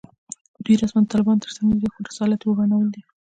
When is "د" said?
1.03-1.07